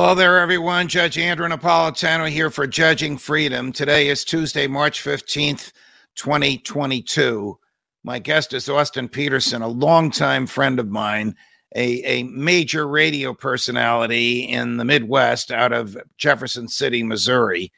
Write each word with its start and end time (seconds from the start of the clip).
Hello 0.00 0.14
there, 0.14 0.38
everyone. 0.38 0.88
Judge 0.88 1.18
Andrew 1.18 1.46
Napolitano 1.46 2.26
here 2.26 2.48
for 2.48 2.66
Judging 2.66 3.18
Freedom. 3.18 3.70
Today 3.70 4.08
is 4.08 4.24
Tuesday, 4.24 4.66
March 4.66 5.04
15th, 5.04 5.72
2022. 6.14 7.58
My 8.02 8.18
guest 8.18 8.54
is 8.54 8.70
Austin 8.70 9.10
Peterson, 9.10 9.60
a 9.60 9.68
longtime 9.68 10.46
friend 10.46 10.80
of 10.80 10.88
mine, 10.88 11.36
a, 11.76 12.02
a 12.04 12.22
major 12.22 12.88
radio 12.88 13.34
personality 13.34 14.44
in 14.44 14.78
the 14.78 14.86
Midwest 14.86 15.52
out 15.52 15.74
of 15.74 15.94
Jefferson 16.16 16.66
City, 16.66 17.02
Missouri. 17.02 17.70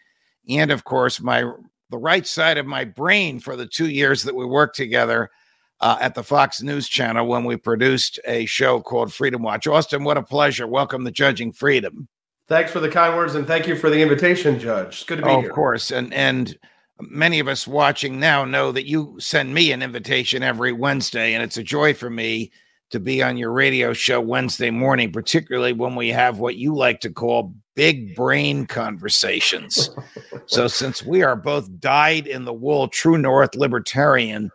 And 0.49 0.71
of 0.71 0.85
course, 0.85 1.21
my 1.21 1.43
the 1.91 1.99
right 1.99 2.25
side 2.25 2.57
of 2.57 2.67
my 2.67 2.85
brain 2.85 3.41
for 3.41 3.57
the 3.57 3.67
two 3.67 3.89
years 3.89 4.23
that 4.23 4.37
we 4.37 4.47
worked 4.47 4.77
together 4.77 5.29
uh, 5.83 5.99
at 6.01 6.15
the 6.15 6.23
Fox 6.23 6.63
News 6.63 6.89
Channel 6.89 7.27
when 7.27 7.45
we 7.45 7.57
produced 7.57 8.21
a 8.25 8.47
show 8.47 8.81
called 8.81 9.13
Freedom 9.13 9.43
Watch. 9.43 9.67
Austin, 9.67 10.05
what 10.05 10.17
a 10.17 10.23
pleasure. 10.23 10.67
Welcome 10.67 11.05
to 11.05 11.11
Judging 11.11 11.53
Freedom. 11.53 12.09
Thanks 12.49 12.71
for 12.71 12.81
the 12.81 12.89
kind 12.89 13.17
words 13.17 13.35
and 13.35 13.47
thank 13.47 13.67
you 13.67 13.77
for 13.77 13.91
the 13.91 14.01
invitation, 14.01 14.59
Judge. 14.59 14.89
It's 14.89 15.05
good 15.05 15.19
to 15.19 15.25
be 15.25 15.31
oh, 15.31 15.41
here. 15.41 15.51
Of 15.51 15.55
course. 15.55 15.91
And 15.91 16.15
and 16.15 16.57
many 17.01 17.41
of 17.41 17.49
us 17.49 17.67
watching 17.67 18.21
now 18.21 18.45
know 18.45 18.71
that 18.73 18.87
you 18.87 19.17
send 19.19 19.53
me 19.53 19.73
an 19.73 19.83
invitation 19.83 20.43
every 20.43 20.73
Wednesday, 20.73 21.35
and 21.35 21.43
it's 21.43 21.57
a 21.57 21.63
joy 21.63 21.95
for 21.95 22.11
me 22.11 22.53
to 22.91 23.01
be 23.01 23.23
on 23.23 23.37
your 23.37 23.51
radio 23.51 23.93
show 23.93 24.21
Wednesday 24.21 24.71
morning, 24.71 25.11
particularly 25.11 25.73
when 25.73 25.97
we 25.97 26.11
have 26.11 26.39
what 26.39 26.57
you 26.57 26.77
like 26.77 27.01
to 27.01 27.11
call 27.11 27.55
big 27.75 28.15
brain 28.15 28.67
conversations. 28.67 29.91
so, 30.47 30.69
since 30.69 31.03
we 31.03 31.23
are 31.23 31.37
both 31.37 31.81
dyed 31.81 32.29
in 32.29 32.45
the 32.45 32.53
wool, 32.53 32.87
true 32.87 33.19
North 33.19 33.57
libertarian 33.57 34.51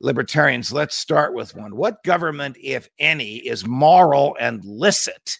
libertarians, 0.00 0.72
let's 0.72 0.96
start 0.96 1.34
with 1.34 1.54
one. 1.54 1.76
What 1.76 2.02
government, 2.04 2.56
if 2.62 2.88
any, 2.98 3.36
is 3.36 3.66
moral 3.66 4.36
and 4.40 4.64
licit 4.64 5.38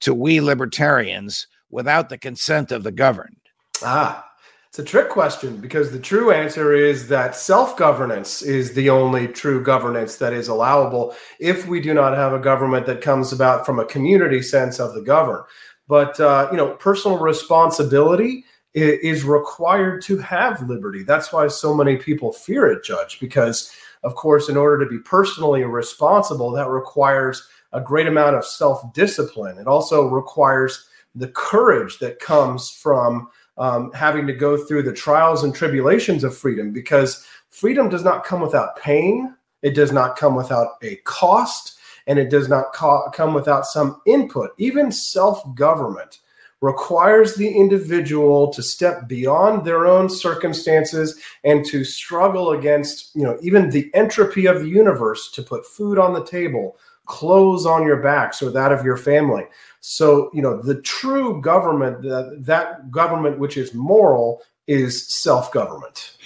to 0.00 0.14
we 0.14 0.40
libertarians 0.40 1.46
without 1.70 2.08
the 2.08 2.18
consent 2.18 2.72
of 2.72 2.82
the 2.82 2.92
governed? 2.92 3.36
Ah, 3.82 4.24
it's 4.68 4.78
a 4.78 4.84
trick 4.84 5.08
question 5.08 5.58
because 5.58 5.90
the 5.92 6.00
true 6.00 6.32
answer 6.32 6.74
is 6.74 7.06
that 7.08 7.36
self 7.36 7.76
governance 7.76 8.42
is 8.42 8.74
the 8.74 8.90
only 8.90 9.28
true 9.28 9.62
governance 9.62 10.16
that 10.16 10.32
is 10.32 10.48
allowable 10.48 11.14
if 11.38 11.66
we 11.66 11.80
do 11.80 11.94
not 11.94 12.16
have 12.16 12.32
a 12.32 12.40
government 12.40 12.84
that 12.86 13.00
comes 13.00 13.32
about 13.32 13.64
from 13.64 13.78
a 13.78 13.84
community 13.84 14.42
sense 14.42 14.80
of 14.80 14.94
the 14.94 15.02
governed. 15.02 15.44
But, 15.86 16.18
uh, 16.18 16.48
you 16.50 16.56
know, 16.56 16.72
personal 16.72 17.18
responsibility 17.18 18.44
is 18.74 19.22
required 19.22 20.02
to 20.02 20.18
have 20.18 20.68
liberty. 20.68 21.04
That's 21.04 21.32
why 21.32 21.46
so 21.46 21.72
many 21.74 21.96
people 21.96 22.32
fear 22.32 22.66
it, 22.66 22.82
Judge, 22.82 23.20
because 23.20 23.72
of 24.04 24.14
course, 24.14 24.48
in 24.48 24.56
order 24.56 24.84
to 24.84 24.90
be 24.90 24.98
personally 24.98 25.64
responsible, 25.64 26.50
that 26.52 26.68
requires 26.68 27.48
a 27.72 27.80
great 27.80 28.06
amount 28.06 28.36
of 28.36 28.44
self 28.44 28.92
discipline. 28.92 29.58
It 29.58 29.66
also 29.66 30.08
requires 30.08 30.86
the 31.14 31.28
courage 31.28 31.98
that 31.98 32.20
comes 32.20 32.70
from 32.70 33.28
um, 33.56 33.92
having 33.92 34.26
to 34.26 34.32
go 34.32 34.56
through 34.56 34.82
the 34.82 34.92
trials 34.92 35.44
and 35.44 35.54
tribulations 35.54 36.24
of 36.24 36.36
freedom 36.36 36.72
because 36.72 37.26
freedom 37.50 37.88
does 37.88 38.02
not 38.02 38.24
come 38.24 38.40
without 38.40 38.76
pain, 38.76 39.34
it 39.62 39.74
does 39.74 39.92
not 39.92 40.16
come 40.16 40.34
without 40.34 40.72
a 40.82 40.96
cost, 41.04 41.78
and 42.06 42.18
it 42.18 42.30
does 42.30 42.48
not 42.48 42.72
co- 42.74 43.08
come 43.12 43.32
without 43.32 43.64
some 43.64 44.00
input. 44.06 44.50
Even 44.58 44.92
self 44.92 45.42
government 45.54 46.18
requires 46.64 47.34
the 47.34 47.48
individual 47.48 48.50
to 48.50 48.62
step 48.62 49.06
beyond 49.06 49.66
their 49.66 49.86
own 49.86 50.08
circumstances 50.08 51.20
and 51.44 51.62
to 51.66 51.84
struggle 51.84 52.52
against, 52.52 53.14
you 53.14 53.22
know, 53.22 53.36
even 53.42 53.68
the 53.68 53.90
entropy 53.92 54.46
of 54.46 54.60
the 54.60 54.68
universe 54.68 55.30
to 55.30 55.42
put 55.42 55.66
food 55.66 55.98
on 55.98 56.14
the 56.14 56.24
table, 56.24 56.78
clothes 57.04 57.66
on 57.66 57.86
your 57.86 57.98
backs 57.98 58.42
or 58.42 58.50
that 58.50 58.72
of 58.72 58.82
your 58.82 58.96
family. 58.96 59.44
So, 59.80 60.30
you 60.32 60.40
know, 60.40 60.62
the 60.62 60.80
true 60.80 61.42
government, 61.42 62.00
that, 62.02 62.44
that 62.46 62.90
government 62.90 63.38
which 63.38 63.58
is 63.58 63.74
moral, 63.74 64.40
is 64.66 65.06
self 65.06 65.52
government. 65.52 66.16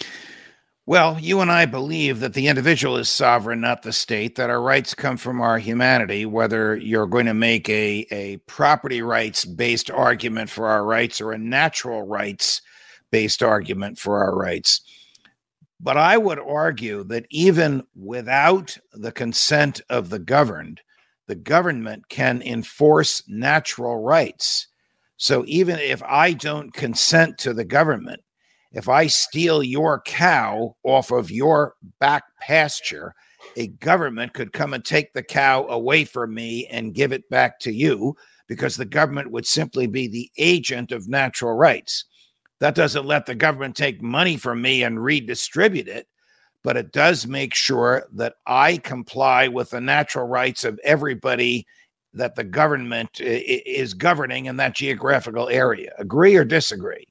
Well, 0.88 1.18
you 1.20 1.40
and 1.42 1.52
I 1.52 1.66
believe 1.66 2.20
that 2.20 2.32
the 2.32 2.48
individual 2.48 2.96
is 2.96 3.10
sovereign, 3.10 3.60
not 3.60 3.82
the 3.82 3.92
state, 3.92 4.36
that 4.36 4.48
our 4.48 4.62
rights 4.62 4.94
come 4.94 5.18
from 5.18 5.38
our 5.38 5.58
humanity, 5.58 6.24
whether 6.24 6.76
you're 6.78 7.06
going 7.06 7.26
to 7.26 7.34
make 7.34 7.68
a, 7.68 8.06
a 8.10 8.38
property 8.46 9.02
rights 9.02 9.44
based 9.44 9.90
argument 9.90 10.48
for 10.48 10.66
our 10.66 10.82
rights 10.86 11.20
or 11.20 11.32
a 11.32 11.38
natural 11.38 12.04
rights 12.04 12.62
based 13.10 13.42
argument 13.42 13.98
for 13.98 14.24
our 14.24 14.34
rights. 14.34 14.80
But 15.78 15.98
I 15.98 16.16
would 16.16 16.38
argue 16.38 17.04
that 17.04 17.26
even 17.28 17.82
without 17.94 18.78
the 18.94 19.12
consent 19.12 19.82
of 19.90 20.08
the 20.08 20.18
governed, 20.18 20.80
the 21.26 21.36
government 21.36 22.08
can 22.08 22.40
enforce 22.40 23.22
natural 23.28 24.02
rights. 24.02 24.68
So 25.18 25.44
even 25.48 25.78
if 25.80 26.02
I 26.02 26.32
don't 26.32 26.72
consent 26.72 27.36
to 27.40 27.52
the 27.52 27.66
government, 27.66 28.22
if 28.72 28.88
I 28.88 29.06
steal 29.06 29.62
your 29.62 30.00
cow 30.02 30.76
off 30.84 31.10
of 31.10 31.30
your 31.30 31.74
back 32.00 32.24
pasture, 32.40 33.14
a 33.56 33.68
government 33.68 34.34
could 34.34 34.52
come 34.52 34.74
and 34.74 34.84
take 34.84 35.12
the 35.12 35.22
cow 35.22 35.66
away 35.68 36.04
from 36.04 36.34
me 36.34 36.66
and 36.66 36.94
give 36.94 37.12
it 37.12 37.28
back 37.30 37.60
to 37.60 37.72
you 37.72 38.14
because 38.46 38.76
the 38.76 38.84
government 38.84 39.30
would 39.30 39.46
simply 39.46 39.86
be 39.86 40.06
the 40.06 40.30
agent 40.38 40.92
of 40.92 41.08
natural 41.08 41.54
rights. 41.54 42.04
That 42.60 42.74
doesn't 42.74 43.06
let 43.06 43.26
the 43.26 43.34
government 43.34 43.76
take 43.76 44.02
money 44.02 44.36
from 44.36 44.60
me 44.60 44.82
and 44.82 45.02
redistribute 45.02 45.88
it, 45.88 46.08
but 46.64 46.76
it 46.76 46.92
does 46.92 47.26
make 47.26 47.54
sure 47.54 48.06
that 48.14 48.34
I 48.46 48.78
comply 48.78 49.48
with 49.48 49.70
the 49.70 49.80
natural 49.80 50.26
rights 50.26 50.64
of 50.64 50.80
everybody 50.82 51.66
that 52.14 52.34
the 52.34 52.44
government 52.44 53.20
is 53.20 53.94
governing 53.94 54.46
in 54.46 54.56
that 54.56 54.74
geographical 54.74 55.48
area. 55.48 55.92
Agree 55.98 56.36
or 56.36 56.44
disagree? 56.44 57.06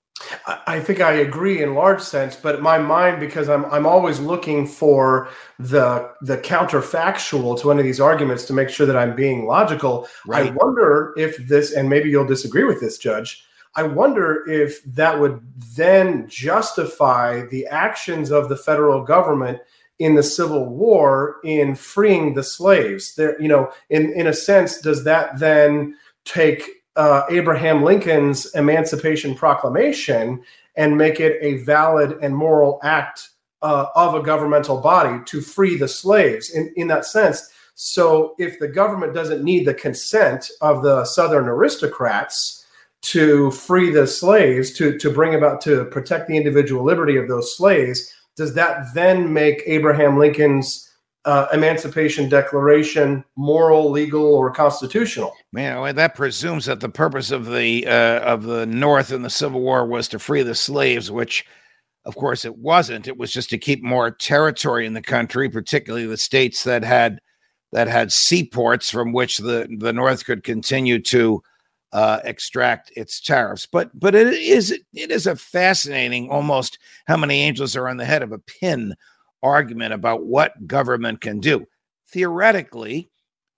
I 0.66 0.79
think 0.79 1.00
I 1.00 1.13
agree 1.13 1.61
in 1.61 1.75
large 1.75 2.01
sense, 2.01 2.35
but 2.35 2.61
my 2.61 2.78
mind, 2.78 3.19
because 3.19 3.50
I'm 3.50 3.66
I'm 3.66 3.85
always 3.85 4.19
looking 4.19 4.66
for 4.66 5.29
the 5.59 6.11
the 6.22 6.38
counterfactual 6.38 7.59
to 7.61 7.67
one 7.67 7.78
of 7.78 7.83
these 7.83 8.00
arguments 8.00 8.45
to 8.45 8.53
make 8.53 8.69
sure 8.69 8.88
that 8.88 8.97
I'm 8.97 9.16
being 9.16 9.45
logical. 9.45 10.07
Right. 10.25 10.47
I 10.47 10.55
wonder 10.55 11.13
if 11.17 11.38
this, 11.47 11.73
and 11.73 11.89
maybe 11.89 12.09
you'll 12.09 12.25
disagree 12.25 12.63
with 12.63 12.79
this, 12.79 12.97
Judge. 12.97 13.45
I 13.75 13.83
wonder 13.83 14.44
if 14.50 14.83
that 14.85 15.19
would 15.19 15.39
then 15.75 16.28
justify 16.28 17.45
the 17.45 17.67
actions 17.67 18.31
of 18.31 18.49
the 18.49 18.57
federal 18.57 19.03
government 19.03 19.59
in 19.99 20.16
the 20.16 20.23
Civil 20.23 20.66
War 20.66 21.38
in 21.44 21.75
freeing 21.75 22.34
the 22.34 22.44
slaves. 22.44 23.13
There, 23.16 23.39
you 23.41 23.47
know, 23.47 23.72
in 23.89 24.11
in 24.13 24.25
a 24.25 24.34
sense, 24.34 24.81
does 24.81 25.03
that 25.03 25.38
then 25.38 25.95
take 26.25 26.76
uh, 26.97 27.25
Abraham 27.30 27.84
Lincoln's 27.84 28.53
Emancipation 28.56 29.35
Proclamation 29.35 30.44
and 30.75 30.97
make 30.97 31.19
it 31.19 31.38
a 31.41 31.63
valid 31.63 32.18
and 32.22 32.35
moral 32.35 32.80
act 32.84 33.30
uh, 33.62 33.85
of 33.96 34.16
a 34.16 34.22
governmental 34.22 34.81
body 34.81 35.24
to 35.25 35.41
free 35.41 35.78
the 35.78 35.88
slaves 35.88 36.50
in, 36.52 36.74
in 36.75 36.88
that 36.88 37.06
sense. 37.06 37.49
So, 37.76 38.35
if 38.40 38.59
the 38.59 38.67
government 38.67 39.14
doesn't 39.14 39.44
need 39.44 39.66
the 39.66 39.73
consent 39.73 40.49
of 40.61 40.82
the 40.82 41.05
Southern 41.05 41.47
aristocrats 41.47 42.66
to 43.03 43.52
free 43.52 43.91
the 43.91 44.08
slaves, 44.08 44.72
to, 44.73 44.97
to 44.97 45.11
bring 45.11 45.35
about, 45.35 45.61
to 45.61 45.85
protect 45.85 46.28
the 46.28 46.35
individual 46.35 46.84
liberty 46.84 47.17
of 47.17 47.28
those 47.28 47.55
slaves, 47.55 48.11
does 48.35 48.55
that 48.55 48.93
then 48.96 49.32
make 49.32 49.61
Abraham 49.67 50.17
Lincoln's 50.17 50.86
uh, 51.28 51.47
Emancipation 51.52 52.29
Declaration 52.29 53.24
moral, 53.35 53.91
legal, 53.91 54.24
or 54.24 54.50
constitutional? 54.50 55.34
Man, 55.52 55.96
that 55.96 56.16
presumes 56.16 56.66
that 56.66 56.79
the 56.79 56.90
purpose 56.90 57.32
of 57.32 57.52
the 57.52 57.85
uh, 57.85 58.20
of 58.22 58.44
the 58.44 58.66
North 58.66 59.12
in 59.12 59.22
the 59.22 59.29
Civil 59.29 59.62
War 59.62 59.85
was 59.85 60.08
to 60.08 60.20
free 60.20 60.41
the 60.41 60.56
slaves, 60.56 61.12
which, 61.12 61.46
of 62.06 62.16
course, 62.16 62.46
it 62.46 62.58
wasn't. 62.58 63.09
It 63.09 63.18
was 63.18 63.34
just 63.34 63.50
to 63.50 63.58
keep 63.58 63.84
more 63.84 64.09
territory 64.09 64.85
in 64.85 64.94
the 64.94 65.02
country, 65.02 65.50
particularly 65.50 66.08
the 66.08 66.18
states 66.18 66.64
that 66.64 66.84
had 66.84 67.20
that 67.74 67.90
had 67.90 68.14
seaports 68.14 68.90
from 68.90 69.12
which 69.12 69.38
the 69.38 69.68
the 69.79 69.91
North 69.91 70.26
could 70.26 70.46
continue 70.46 71.02
to 71.03 71.44
uh, 71.91 72.22
extract 72.24 72.94
its 72.96 73.20
tariffs. 73.20 73.66
But 73.66 73.91
but 74.00 74.16
it 74.16 74.28
is 74.34 74.72
it 74.72 75.12
is 75.12 75.28
a 75.28 75.35
fascinating 75.35 76.29
almost 76.29 76.79
how 77.06 77.18
many 77.18 77.41
angels 77.41 77.76
are 77.76 77.90
on 77.90 77.97
the 77.97 78.06
head 78.06 78.24
of 78.24 78.32
a 78.32 78.40
pin 78.40 78.96
argument 79.43 79.93
about 79.93 80.25
what 80.25 80.67
government 80.67 81.22
can 81.22 81.39
do. 81.39 81.66
Theoretically, 82.09 83.09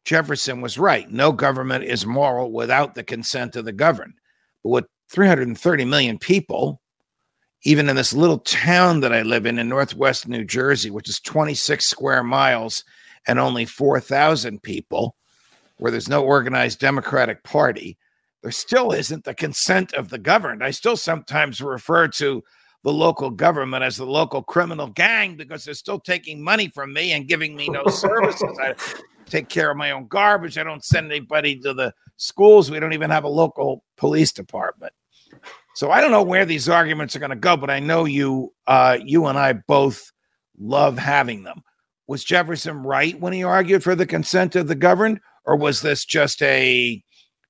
Jefferson 0.06 0.62
was 0.62 0.80
right. 0.80 1.10
No 1.10 1.32
government 1.32 1.84
is 1.84 2.06
moral 2.06 2.52
without 2.52 2.96
the 2.96 3.04
consent 3.04 3.56
of 3.56 3.66
the 3.66 3.72
governed. 3.72 4.14
But 4.64 4.70
with 4.70 4.86
330 5.12 5.86
million 5.86 6.18
people, 6.18 6.82
even 7.64 7.90
in 7.90 7.96
this 7.96 8.14
little 8.14 8.40
town 8.40 9.02
that 9.02 9.14
I 9.14 9.22
live 9.22 9.46
in 9.46 9.60
in 9.60 9.68
northwest 9.70 10.28
New 10.28 10.46
Jersey, 10.46 10.90
which 10.90 11.10
is 11.10 11.20
26 11.20 11.86
square 11.86 12.24
miles 12.24 12.84
and 13.28 13.38
only 13.38 13.66
4,000 13.66 14.64
people, 14.64 15.16
where 15.78 15.92
there's 15.92 16.10
no 16.10 16.24
organized 16.24 16.80
Democratic 16.80 17.44
Party, 17.44 17.98
there 18.42 18.52
still 18.52 18.92
isn't 18.92 19.26
the 19.26 19.34
consent 19.34 19.94
of 19.94 20.10
the 20.10 20.18
governed. 20.18 20.64
I 20.64 20.72
still 20.72 20.96
sometimes 20.96 21.62
refer 21.62 22.08
to 22.10 22.44
the 22.84 22.94
local 22.94 23.30
government 23.30 23.84
as 23.84 23.98
the 23.98 24.06
local 24.06 24.42
criminal 24.42 24.88
gang 24.88 25.36
because 25.36 25.66
they're 25.66 25.74
still 25.74 26.00
taking 26.00 26.42
money 26.42 26.68
from 26.70 26.94
me 26.94 27.12
and 27.12 27.28
giving 27.28 27.56
me 27.56 27.70
no 27.70 27.86
services. 27.88 28.58
I 28.62 28.74
take 29.26 29.50
care 29.50 29.72
of 29.72 29.78
my 29.78 29.92
own 29.92 30.08
garbage. 30.08 30.58
I 30.58 30.64
don't 30.64 30.84
send 30.84 31.12
anybody 31.12 31.60
to 31.60 31.74
the 31.74 31.94
schools. 32.18 32.72
We 32.72 32.80
don't 32.80 32.94
even 32.94 33.10
have 33.10 33.26
a 33.26 33.30
local 33.30 33.84
police 33.98 34.32
department. 34.32 34.94
So 35.76 35.92
I 35.92 36.02
don't 36.02 36.12
know 36.12 36.24
where 36.24 36.46
these 36.46 36.68
arguments 36.68 37.16
are 37.16 37.20
going 37.20 37.30
to 37.30 37.36
go, 37.36 37.56
but 37.56 37.70
I 37.70 37.80
know 37.80 38.06
you, 38.06 38.54
uh, 38.68 38.98
you 39.04 39.28
and 39.28 39.38
I 39.38 39.54
both 39.54 40.12
love 40.58 40.98
having 40.98 41.44
them. 41.44 41.62
Was 42.08 42.24
Jefferson 42.24 42.84
right 42.84 43.20
when 43.20 43.34
he 43.34 43.44
argued 43.44 43.84
for 43.84 43.96
the 43.96 44.06
consent 44.06 44.56
of 44.56 44.68
the 44.68 44.76
governed, 44.76 45.20
or 45.46 45.56
was 45.56 45.82
this 45.82 46.06
just 46.06 46.42
a 46.42 47.02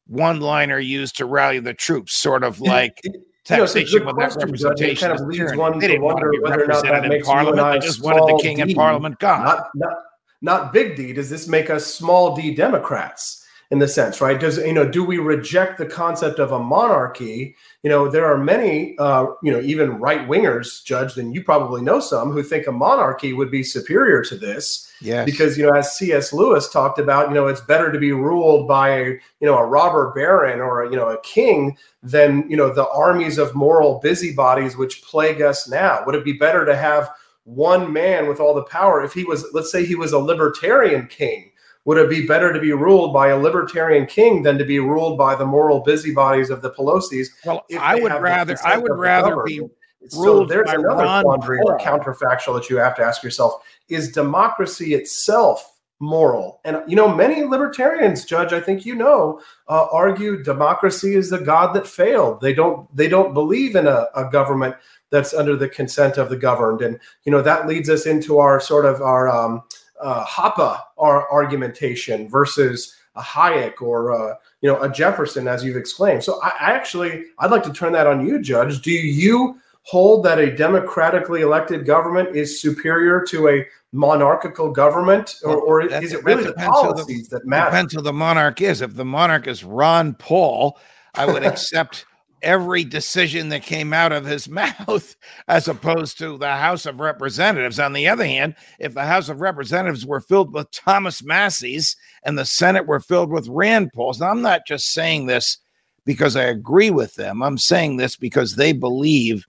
one-liner 0.08 0.80
used 0.80 1.16
to 1.18 1.26
rally 1.26 1.60
the 1.60 1.74
troops, 1.74 2.18
sort 2.18 2.44
of 2.44 2.60
like 2.60 3.00
taxation 3.46 4.00
you 4.00 4.06
know, 4.06 4.14
without 4.14 4.36
representation? 4.36 5.10
Kind 5.10 5.20
of 5.20 5.28
leads 5.28 5.56
one 5.56 5.80
to 5.80 5.98
wonder 6.00 6.32
whether 6.42 6.64
or 6.64 6.68
not 6.68 6.84
that 6.84 7.08
makes 7.08 7.28
Parliament. 7.28 7.82
They 7.82 7.86
just 7.86 8.04
wanted 8.04 8.22
the 8.22 8.40
king 8.42 8.58
D, 8.58 8.62
in 8.64 8.74
Parliament 8.74 9.20
gone. 9.20 9.44
Not, 9.44 9.70
not, 9.76 9.94
not 10.42 10.74
big 10.74 10.96
D. 10.96 11.14
Does 11.14 11.30
this 11.30 11.48
make 11.48 11.70
us 11.70 11.86
small 11.86 12.36
D 12.36 12.54
Democrats? 12.54 13.39
In 13.72 13.78
the 13.78 13.88
sense, 13.88 14.20
right? 14.20 14.40
Does 14.40 14.58
you 14.58 14.74
know, 14.74 14.90
do 14.90 15.04
we 15.04 15.20
reject 15.20 15.78
the 15.78 15.86
concept 15.86 16.40
of 16.40 16.52
a 16.52 16.60
monarchy? 16.60 17.56
You 17.84 17.90
know, 17.90 18.10
there 18.10 18.26
are 18.26 18.38
many, 18.38 18.98
uh, 18.98 19.28
you 19.44 19.52
know, 19.52 19.62
even 19.62 20.00
right 20.00 20.28
wingers, 20.28 20.84
Judge, 20.84 21.18
and 21.18 21.36
you 21.36 21.44
probably 21.44 21.84
know 21.84 22.00
some 22.00 22.32
who 22.32 22.42
think 22.42 22.66
a 22.66 22.72
monarchy 22.72 23.32
would 23.32 23.52
be 23.52 23.62
superior 23.62 24.24
to 24.24 24.36
this. 24.36 24.92
Yes. 25.02 25.24
Because 25.24 25.56
you 25.56 25.66
know, 25.66 25.78
as 25.78 25.96
C.S. 25.96 26.34
Lewis 26.34 26.68
talked 26.68 26.98
about, 26.98 27.30
you 27.30 27.36
know, 27.36 27.46
it's 27.46 27.62
better 27.62 27.92
to 27.92 28.00
be 28.00 28.12
ruled 28.12 28.68
by 28.68 28.90
a 28.90 29.04
you 29.06 29.20
know 29.42 29.58
a 29.58 29.66
robber 29.66 30.12
baron 30.16 30.60
or 30.60 30.84
a, 30.84 30.90
you 30.90 30.96
know 30.96 31.10
a 31.10 31.22
king 31.22 31.78
than 32.02 32.50
you 32.50 32.58
know 32.58 32.74
the 32.74 32.90
armies 32.90 33.38
of 33.38 33.54
moral 33.54 34.00
busybodies 34.00 34.78
which 34.78 35.04
plague 35.04 35.44
us 35.44 35.70
now. 35.70 36.04
Would 36.08 36.16
it 36.16 36.26
be 36.26 36.34
better 36.34 36.66
to 36.66 36.76
have 36.76 37.12
one 37.44 37.94
man 37.94 38.28
with 38.28 38.40
all 38.40 38.56
the 38.56 38.64
power 38.64 39.04
if 39.04 39.14
he 39.14 39.24
was, 39.24 39.46
let's 39.54 39.72
say, 39.72 39.86
he 39.86 39.96
was 39.96 40.12
a 40.12 40.20
libertarian 40.20 41.08
king? 41.08 41.52
Would 41.86 41.98
it 41.98 42.10
be 42.10 42.28
better 42.28 42.54
to 42.54 42.60
be 42.60 42.74
ruled 42.74 43.14
by 43.14 43.30
a 43.30 43.38
libertarian 43.38 44.06
king 44.06 44.44
than 44.44 44.58
to 44.58 44.66
be 44.66 44.80
ruled 44.80 45.18
by 45.18 45.36
the 45.36 45.46
moral 45.46 45.80
busybodies 45.80 46.50
of 46.50 46.62
the 46.62 46.72
Pelosi's? 46.72 47.32
Well, 47.46 47.66
I 47.80 48.00
would 48.00 48.12
rather 48.12 48.58
I 48.64 48.78
would 48.78 48.98
rather 48.98 49.44
be 49.44 49.62
so 50.08 50.46
there's 50.46 50.70
another 50.70 51.04
Ron 51.04 51.24
quandary 51.24 51.60
or 51.66 51.78
counterfactual 51.78 52.56
that 52.56 52.70
you 52.70 52.78
have 52.78 52.96
to 52.96 53.04
ask 53.04 53.24
yourself: 53.24 53.62
Is 53.90 54.12
democracy 54.12 54.94
itself 54.94 55.78
moral? 56.00 56.62
And 56.64 56.82
you 56.88 56.96
know, 56.96 57.14
many 57.14 57.44
libertarians, 57.44 58.24
Judge, 58.24 58.54
I 58.54 58.62
think 58.62 58.86
you 58.86 58.96
know, 58.96 59.42
uh, 59.68 59.88
argue 59.92 60.42
democracy 60.42 61.16
is 61.16 61.30
the 61.30 61.40
god 61.40 61.74
that 61.76 61.86
failed. 61.86 62.40
They 62.42 62.54
don't 62.54 62.94
they 62.96 63.10
don't 63.10 63.34
believe 63.34 63.76
in 63.76 63.88
a, 63.88 64.08
a 64.16 64.30
government 64.30 64.76
that's 65.10 65.34
under 65.34 65.56
the 65.56 65.68
consent 65.68 66.18
of 66.18 66.30
the 66.30 66.38
governed, 66.38 66.82
and 66.82 67.00
you 67.26 67.32
know 67.32 67.42
that 67.42 67.68
leads 67.68 67.90
us 67.90 68.06
into 68.06 68.40
our 68.40 68.60
sort 68.60 68.86
of 68.86 69.02
our 69.02 69.28
um, 69.28 69.64
uh, 70.00 70.26
Hoppe 70.26 70.80
argumentation 70.98 72.30
versus 72.30 72.96
a 73.16 73.22
Hayek 73.22 73.82
or 73.82 74.12
uh, 74.12 74.36
you 74.62 74.72
know 74.72 74.82
a 74.82 74.90
Jefferson, 74.90 75.48
as 75.48 75.64
you've 75.64 75.78
explained. 75.78 76.24
So 76.24 76.42
I, 76.42 76.52
I, 76.60 76.72
actually 76.72 77.26
I'd 77.40 77.52
like 77.52 77.64
to 77.64 77.74
turn 77.74 77.94
that 77.94 78.08
on 78.08 78.26
you, 78.26 78.42
Judge. 78.42 78.82
Do 78.82 78.92
you 78.92 79.60
hold 79.84 80.24
that 80.26 80.40
a 80.40 80.56
democratically 80.56 81.42
elected 81.42 81.86
government 81.86 82.36
is 82.36 82.62
superior 82.62 83.24
to 83.30 83.50
a 83.50 83.66
monarchical 83.92 84.72
government, 84.72 85.38
or, 85.44 85.58
or 85.58 85.82
is 85.82 86.14
it 86.14 86.24
really 86.24 86.44
the 86.44 86.54
policies 86.54 87.28
the, 87.28 87.40
that 87.40 87.48
matter? 87.48 87.72
Depends 87.72 87.94
who 87.94 88.02
the 88.02 88.14
monarch 88.14 88.62
is. 88.62 88.82
If 88.82 88.96
the 88.96 89.06
monarch 89.06 89.48
is 89.48 89.64
Ron 89.64 90.14
Paul, 90.14 90.80
I 91.16 91.26
would 91.26 91.44
accept 91.46 92.06
every 92.42 92.84
decision 92.84 93.50
that 93.50 93.64
came 93.64 93.94
out 93.94 94.12
of 94.12 94.26
his 94.26 94.50
mouth 94.50 95.16
as 95.48 95.68
opposed 95.68 96.18
to 96.18 96.38
the 96.38 96.56
House 96.56 96.86
of 96.86 97.00
Representatives. 97.00 97.80
On 97.80 97.94
the 97.94 98.08
other 98.08 98.26
hand, 98.26 98.56
if 98.80 98.94
the 98.94 99.06
House 99.06 99.30
of 99.30 99.42
Representatives 99.42 100.06
were 100.06 100.22
filled 100.22 100.54
with 100.54 100.72
Thomas 100.72 101.24
Massie's 101.24 101.96
and 102.24 102.38
the 102.38 102.46
Senate 102.46 102.88
were 102.88 103.00
filled 103.00 103.32
with 103.32 103.48
Rand 103.48 103.92
Paul's, 103.94 104.20
now 104.20 104.30
I'm 104.30 104.42
not 104.42 104.66
just 104.66 104.92
saying 104.92 105.26
this 105.26 105.58
because 106.06 106.36
I 106.36 106.44
agree 106.44 106.90
with 106.90 107.16
them, 107.16 107.44
I'm 107.44 107.58
saying 107.58 107.98
this 107.98 108.16
because 108.16 108.56
they 108.56 108.74
believe 108.74 109.46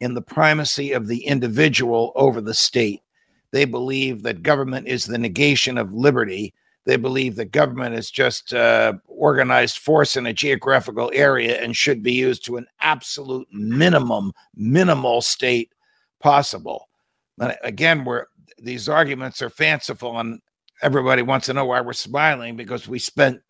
in 0.00 0.14
the 0.14 0.22
primacy 0.22 0.92
of 0.92 1.06
the 1.06 1.24
individual 1.26 2.12
over 2.14 2.40
the 2.40 2.54
state. 2.54 3.02
They 3.50 3.64
believe 3.64 4.22
that 4.22 4.42
government 4.42 4.86
is 4.86 5.06
the 5.06 5.18
negation 5.18 5.78
of 5.78 5.92
liberty 5.92 6.52
they 6.86 6.96
believe 6.96 7.34
that 7.36 7.50
government 7.50 7.96
is 7.96 8.10
just 8.10 8.54
uh, 8.54 8.94
organized 9.08 9.78
force 9.78 10.16
in 10.16 10.26
a 10.26 10.32
geographical 10.32 11.10
area 11.12 11.60
and 11.60 11.76
should 11.76 12.00
be 12.00 12.12
used 12.12 12.44
to 12.46 12.56
an 12.56 12.66
absolute 12.80 13.46
minimum, 13.52 14.32
minimal 14.54 15.20
state 15.20 15.72
possible. 16.20 16.88
But 17.36 17.58
again, 17.62 18.04
we're 18.04 18.26
these 18.58 18.88
arguments 18.88 19.42
are 19.42 19.50
fanciful, 19.50 20.18
and 20.18 20.40
everybody 20.80 21.22
wants 21.22 21.46
to 21.46 21.52
know 21.52 21.66
why 21.66 21.80
we're 21.80 21.92
smiling 21.92 22.56
because 22.56 22.88
we 22.88 22.98
spent 22.98 23.42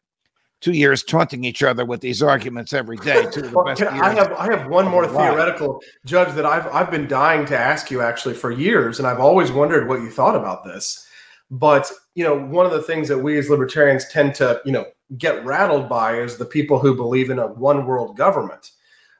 two 0.60 0.72
years 0.72 1.04
taunting 1.04 1.44
each 1.44 1.62
other 1.62 1.84
with 1.84 2.00
these 2.00 2.22
arguments 2.22 2.72
every 2.72 2.96
day. 2.96 3.26
Two 3.30 3.44
of 3.44 3.50
the 3.52 3.62
best 3.66 3.82
I 3.82 4.14
have 4.14 4.32
I 4.32 4.46
have 4.46 4.68
one 4.68 4.88
more 4.88 5.06
theoretical 5.06 5.82
judge 6.06 6.34
that 6.34 6.46
I've 6.46 6.66
I've 6.68 6.90
been 6.90 7.06
dying 7.06 7.44
to 7.46 7.58
ask 7.58 7.90
you 7.90 8.00
actually 8.00 8.34
for 8.34 8.50
years, 8.50 8.98
and 8.98 9.06
I've 9.06 9.20
always 9.20 9.52
wondered 9.52 9.88
what 9.88 10.00
you 10.00 10.10
thought 10.10 10.34
about 10.34 10.64
this. 10.64 11.05
But 11.50 11.90
you 12.14 12.24
know, 12.24 12.38
one 12.38 12.66
of 12.66 12.72
the 12.72 12.82
things 12.82 13.08
that 13.08 13.18
we 13.18 13.38
as 13.38 13.50
libertarians 13.50 14.08
tend 14.08 14.34
to 14.36 14.60
you 14.64 14.72
know 14.72 14.86
get 15.18 15.44
rattled 15.44 15.88
by 15.88 16.18
is 16.18 16.36
the 16.36 16.44
people 16.44 16.78
who 16.78 16.94
believe 16.94 17.30
in 17.30 17.38
a 17.38 17.46
one 17.46 17.86
world 17.86 18.16
government. 18.16 18.72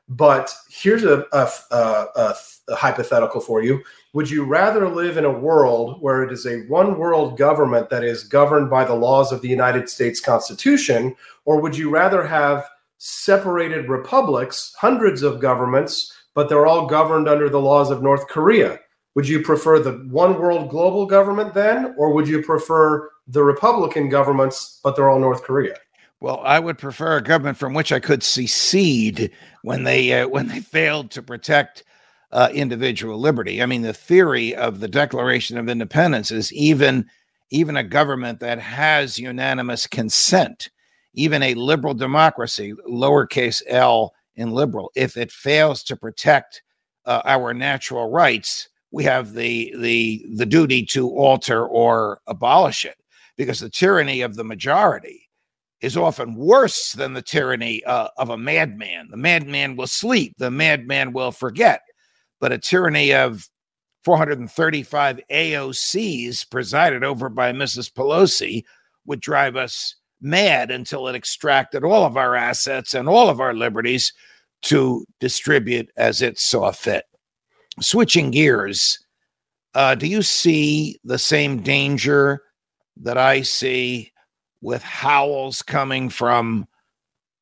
But 0.09 0.53
here's 0.69 1.03
a, 1.03 1.25
a, 1.33 1.49
a, 1.71 2.35
a, 2.69 2.75
hypothetical 2.75 3.41
for 3.41 3.61
you. 3.61 3.83
Would 4.13 4.29
you 4.29 4.45
rather 4.45 4.87
live 4.87 5.17
in 5.17 5.25
a 5.25 5.39
world 5.39 6.01
where 6.01 6.23
it 6.23 6.31
is 6.31 6.45
a 6.45 6.61
one 6.67 6.97
world 6.97 7.37
government 7.37 7.89
that 7.89 8.05
is 8.05 8.23
governed 8.23 8.69
by 8.69 8.85
the 8.85 8.95
laws 8.95 9.33
of 9.33 9.41
the 9.41 9.49
United 9.49 9.89
States 9.89 10.21
Constitution, 10.21 11.13
or 11.43 11.59
would 11.59 11.77
you 11.77 11.89
rather 11.89 12.25
have 12.25 12.69
separated 12.99 13.89
republics, 13.89 14.73
hundreds 14.79 15.23
of 15.23 15.41
governments, 15.41 16.13
but 16.33 16.47
they're 16.47 16.67
all 16.67 16.87
governed 16.87 17.27
under 17.27 17.49
the 17.49 17.59
laws 17.59 17.91
of 17.91 18.01
North 18.01 18.27
Korea? 18.29 18.79
Would 19.17 19.27
you 19.27 19.41
prefer 19.41 19.79
the 19.79 19.93
one 20.11 20.39
world 20.39 20.69
global 20.69 21.07
government 21.07 21.55
then, 21.55 21.95
or 21.97 22.13
would 22.13 22.27
you 22.27 22.43
prefer 22.43 23.09
the 23.27 23.41
Republican 23.41 24.09
governments, 24.09 24.79
but 24.83 24.95
they're 24.95 25.09
all 25.09 25.19
North 25.19 25.41
Korea? 25.41 25.73
Well, 26.19 26.39
I 26.43 26.59
would 26.59 26.77
prefer 26.77 27.17
a 27.17 27.23
government 27.23 27.57
from 27.57 27.73
which 27.73 27.91
I 27.91 27.99
could 27.99 28.21
secede 28.21 29.31
when 29.63 29.85
they 29.85 30.13
uh, 30.13 30.27
when 30.35 30.49
they 30.49 30.59
failed 30.59 31.09
to 31.11 31.23
protect 31.23 31.83
uh, 32.31 32.49
individual 32.53 33.17
liberty. 33.17 33.63
I 33.63 33.65
mean, 33.65 33.81
the 33.81 33.91
theory 33.91 34.53
of 34.53 34.81
the 34.81 34.87
Declaration 34.87 35.57
of 35.57 35.67
Independence 35.67 36.29
is 36.29 36.53
even 36.53 37.09
even 37.49 37.75
a 37.75 37.83
government 37.83 38.39
that 38.41 38.59
has 38.59 39.17
unanimous 39.17 39.87
consent, 39.87 40.69
even 41.15 41.41
a 41.41 41.55
liberal 41.55 41.95
democracy, 41.95 42.75
lowercase 42.87 43.63
l 43.67 44.13
in 44.35 44.51
liberal, 44.51 44.91
if 44.93 45.17
it 45.17 45.31
fails 45.31 45.81
to 45.85 45.95
protect 45.95 46.61
uh, 47.07 47.23
our 47.25 47.51
natural 47.51 48.11
rights, 48.11 48.69
we 48.97 49.03
have 49.03 49.33
the 49.33 49.71
the 49.77 50.25
the 50.33 50.45
duty 50.47 50.83
to 50.83 51.07
alter 51.11 51.67
or 51.67 52.19
abolish 52.25 52.83
it 52.83 52.97
because 53.37 53.59
the 53.59 53.69
tyranny 53.69 54.21
of 54.21 54.35
the 54.35 54.43
majority 54.43 55.29
is 55.81 55.95
often 55.95 56.33
worse 56.33 56.93
than 56.93 57.13
the 57.13 57.21
tyranny 57.21 57.83
uh, 57.83 58.07
of 58.17 58.31
a 58.31 58.37
madman. 58.37 59.07
The 59.11 59.17
madman 59.17 59.75
will 59.75 59.85
sleep, 59.85 60.33
the 60.39 60.49
madman 60.49 61.13
will 61.13 61.31
forget, 61.31 61.81
but 62.41 62.51
a 62.51 62.57
tyranny 62.57 63.13
of 63.13 63.47
435 64.03 65.19
AOCs 65.31 66.49
presided 66.49 67.03
over 67.03 67.29
by 67.29 67.51
Mrs. 67.51 67.93
Pelosi 67.93 68.63
would 69.05 69.21
drive 69.21 69.55
us 69.55 69.95
mad 70.21 70.71
until 70.71 71.07
it 71.07 71.15
extracted 71.15 71.83
all 71.83 72.03
of 72.03 72.17
our 72.17 72.35
assets 72.35 72.95
and 72.95 73.07
all 73.07 73.29
of 73.29 73.39
our 73.39 73.53
liberties 73.53 74.11
to 74.63 75.05
distribute 75.19 75.91
as 75.97 76.23
it 76.23 76.39
saw 76.39 76.71
fit 76.71 77.03
switching 77.81 78.31
gears, 78.31 78.99
uh, 79.73 79.95
do 79.95 80.07
you 80.07 80.21
see 80.21 80.99
the 81.03 81.19
same 81.19 81.61
danger 81.61 82.41
that 83.01 83.17
I 83.17 83.41
see 83.41 84.11
with 84.61 84.81
howls 84.81 85.61
coming 85.61 86.09
from 86.09 86.67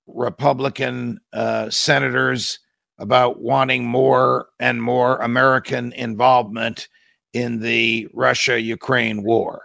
Republican 0.08 1.20
uh, 1.34 1.70
senators 1.70 2.60
about 3.00 3.42
wanting 3.42 3.86
more 3.86 4.48
and 4.60 4.82
more 4.82 5.18
American 5.18 5.94
involvement 5.94 6.88
in 7.34 7.60
the 7.60 8.08
Russia 8.14 8.60
Ukraine 8.60 9.24
war? 9.24 9.64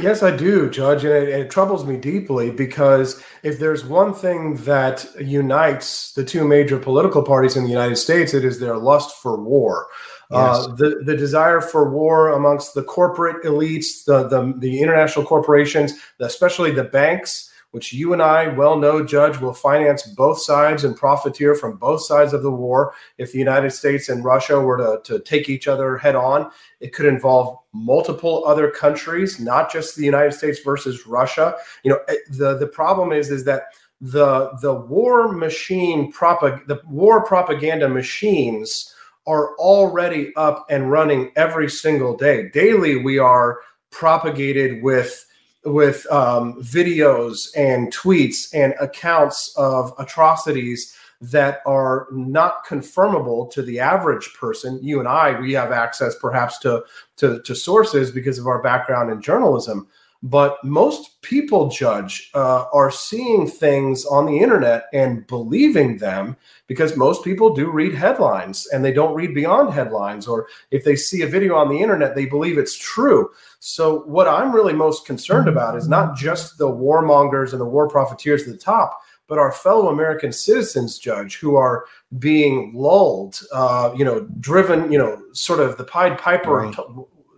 Yes, 0.00 0.22
I 0.22 0.36
do, 0.36 0.68
Judge, 0.70 1.04
and 1.04 1.12
it, 1.12 1.28
it, 1.28 1.50
troubles 1.50 1.84
me 1.84 1.96
deeply 1.96 2.50
because 2.50 3.22
if 3.42 3.58
there's 3.58 3.84
one 3.84 4.12
thing 4.12 4.56
that 4.64 5.06
unites 5.20 6.12
the 6.12 6.24
two 6.24 6.46
major 6.46 6.78
political 6.78 7.22
parties 7.22 7.56
in 7.56 7.64
the 7.64 7.70
United 7.70 7.96
States, 7.96 8.34
it 8.34 8.44
is 8.44 8.58
their 8.58 8.76
lust 8.76 9.16
for 9.22 9.40
war. 9.40 9.86
Uh, 10.30 10.56
yes. 10.58 10.66
Uh, 10.66 10.74
the 10.74 11.02
the 11.04 11.16
desire 11.16 11.60
for 11.60 11.90
war 11.90 12.30
amongst 12.30 12.74
the 12.74 12.82
corporate 12.82 13.44
elites, 13.44 14.04
the 14.04 14.26
the, 14.28 14.54
the 14.58 14.80
international 14.80 15.24
corporations, 15.24 15.92
especially 16.20 16.72
the 16.72 16.84
banks, 16.84 17.50
which 17.76 17.92
you 17.92 18.14
and 18.14 18.22
I 18.22 18.48
well 18.48 18.78
know, 18.78 19.04
Judge, 19.04 19.38
will 19.38 19.52
finance 19.52 20.02
both 20.02 20.40
sides 20.40 20.82
and 20.82 20.96
profiteer 20.96 21.54
from 21.54 21.76
both 21.76 22.06
sides 22.06 22.32
of 22.32 22.42
the 22.42 22.50
war. 22.50 22.94
If 23.18 23.32
the 23.32 23.38
United 23.38 23.68
States 23.68 24.08
and 24.08 24.24
Russia 24.24 24.58
were 24.58 24.78
to, 24.78 25.02
to 25.04 25.22
take 25.22 25.50
each 25.50 25.68
other 25.68 25.98
head 25.98 26.14
on, 26.14 26.50
it 26.80 26.94
could 26.94 27.04
involve 27.04 27.58
multiple 27.74 28.44
other 28.46 28.70
countries, 28.70 29.38
not 29.38 29.70
just 29.70 29.94
the 29.94 30.06
United 30.06 30.32
States 30.32 30.60
versus 30.60 31.06
Russia. 31.06 31.54
You 31.84 31.90
know, 31.90 31.98
eh, 32.08 32.16
the 32.30 32.56
the 32.56 32.66
problem 32.66 33.12
is 33.12 33.30
is 33.30 33.44
that 33.44 33.64
the 34.00 34.52
the 34.62 34.72
war 34.72 35.30
machine 35.30 36.10
propag- 36.10 36.66
the 36.68 36.80
war 36.88 37.26
propaganda 37.26 37.90
machines 37.90 38.94
are 39.26 39.54
already 39.58 40.34
up 40.36 40.64
and 40.70 40.90
running 40.90 41.30
every 41.36 41.68
single 41.68 42.16
day. 42.16 42.48
Daily, 42.54 42.96
we 42.96 43.18
are 43.18 43.60
propagated 43.90 44.82
with 44.82 45.26
with 45.66 46.10
um, 46.10 46.62
videos 46.62 47.48
and 47.56 47.92
tweets 47.92 48.48
and 48.54 48.74
accounts 48.80 49.52
of 49.56 49.92
atrocities 49.98 50.96
that 51.20 51.60
are 51.66 52.06
not 52.12 52.64
confirmable 52.66 53.50
to 53.50 53.62
the 53.62 53.80
average 53.80 54.32
person. 54.34 54.78
You 54.82 55.00
and 55.00 55.08
I, 55.08 55.38
we 55.40 55.52
have 55.54 55.72
access 55.72 56.14
perhaps 56.18 56.58
to, 56.58 56.84
to, 57.16 57.40
to 57.42 57.54
sources 57.54 58.10
because 58.10 58.38
of 58.38 58.46
our 58.46 58.62
background 58.62 59.10
in 59.10 59.20
journalism. 59.20 59.88
But 60.22 60.62
most 60.64 61.20
people, 61.22 61.68
Judge, 61.68 62.30
uh, 62.34 62.64
are 62.72 62.90
seeing 62.90 63.46
things 63.46 64.04
on 64.06 64.26
the 64.26 64.38
internet 64.38 64.86
and 64.92 65.26
believing 65.26 65.98
them 65.98 66.36
because 66.66 66.96
most 66.96 67.22
people 67.22 67.54
do 67.54 67.70
read 67.70 67.94
headlines 67.94 68.66
and 68.72 68.84
they 68.84 68.92
don't 68.92 69.14
read 69.14 69.34
beyond 69.34 69.72
headlines. 69.72 70.26
Or 70.26 70.48
if 70.70 70.84
they 70.84 70.96
see 70.96 71.22
a 71.22 71.26
video 71.26 71.56
on 71.56 71.68
the 71.68 71.80
internet, 71.80 72.14
they 72.14 72.26
believe 72.26 72.58
it's 72.58 72.76
true. 72.76 73.30
So, 73.60 74.00
what 74.00 74.28
I'm 74.28 74.54
really 74.54 74.72
most 74.72 75.06
concerned 75.06 75.48
about 75.48 75.76
is 75.76 75.88
not 75.88 76.16
just 76.16 76.58
the 76.58 76.68
warmongers 76.68 77.52
and 77.52 77.60
the 77.60 77.66
war 77.66 77.88
profiteers 77.88 78.42
at 78.42 78.48
the 78.48 78.58
top, 78.58 79.00
but 79.28 79.38
our 79.38 79.52
fellow 79.52 79.88
American 79.88 80.32
citizens, 80.32 80.98
Judge, 80.98 81.36
who 81.36 81.56
are 81.56 81.84
being 82.18 82.72
lulled, 82.74 83.40
uh, 83.52 83.92
you 83.96 84.04
know, 84.04 84.20
driven, 84.40 84.90
you 84.90 84.98
know, 84.98 85.20
sort 85.32 85.60
of 85.60 85.76
the 85.78 85.84
Pied 85.84 86.18
Piper 86.18 86.56
right. 86.56 86.76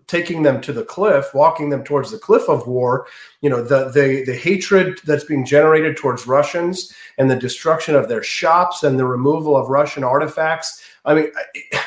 Taking 0.08 0.42
them 0.42 0.60
to 0.62 0.72
the 0.72 0.84
cliff, 0.84 1.32
walking 1.34 1.68
them 1.68 1.84
towards 1.84 2.10
the 2.10 2.18
cliff 2.18 2.48
of 2.48 2.66
war. 2.66 3.06
You 3.40 3.50
know, 3.50 3.62
the 3.62 3.90
the 3.90 4.24
the 4.26 4.34
hatred 4.34 4.98
that's 5.04 5.24
being 5.24 5.46
generated 5.46 5.96
towards 5.96 6.26
Russians 6.26 6.92
and 7.18 7.30
the 7.30 7.36
destruction 7.36 7.94
of 7.94 8.08
their 8.08 8.22
shops 8.22 8.82
and 8.82 8.98
the 8.98 9.06
removal 9.06 9.56
of 9.56 9.68
Russian 9.68 10.02
artifacts. 10.02 10.82
I 11.04 11.14
mean, 11.14 11.30